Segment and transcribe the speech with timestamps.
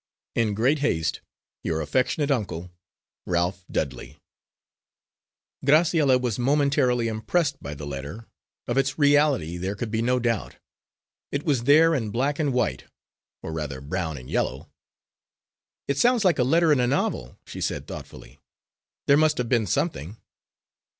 [0.33, 1.19] In great haste_,
[1.61, 2.71] Your affectionate uncle,
[3.27, 4.17] RALPH DUDLEY"
[5.63, 8.25] Graciella was momentarily impressed by the letter;
[8.67, 10.55] of its reality there could be no doubt
[11.31, 12.85] it was there in black and white,
[13.43, 14.71] or rather brown and yellow.
[15.87, 18.39] "It sounds like a letter in a novel," she said, thoughtfully.
[19.05, 20.17] "There must have been something."